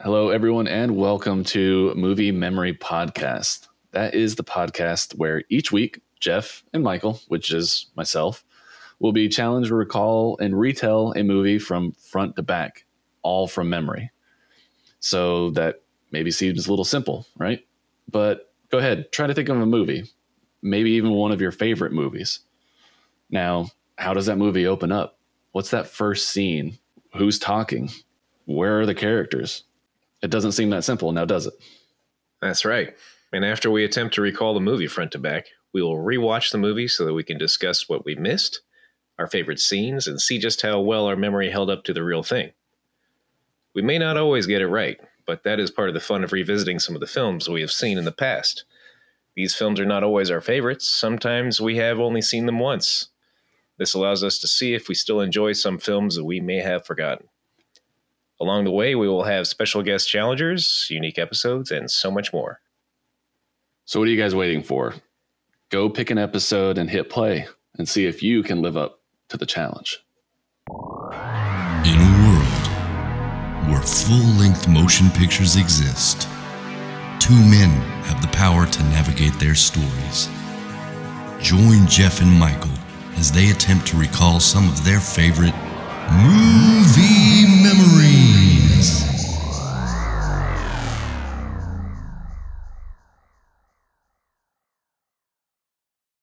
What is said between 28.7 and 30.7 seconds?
are the characters? It doesn't seem